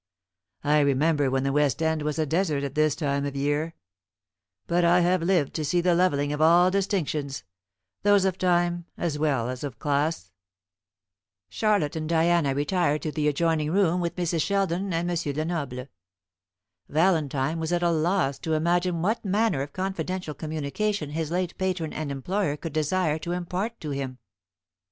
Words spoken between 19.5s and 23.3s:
of confidential communication his late patron and employer could desire